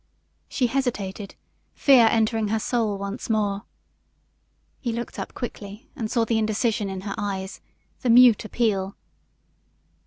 She 0.49 0.65
hesitated, 0.65 1.35
fear 1.75 2.07
entering 2.09 2.47
her 2.47 2.57
soul 2.57 2.97
once 2.97 3.29
more. 3.29 3.65
He 4.79 4.91
looked 4.91 5.19
up 5.19 5.35
quickly 5.35 5.91
and 5.95 6.09
saw 6.09 6.25
the 6.25 6.39
indecision 6.39 6.89
in 6.89 7.01
her 7.01 7.13
eyes, 7.19 7.61
the 7.99 8.09
mute 8.09 8.43
appeal. 8.43 8.97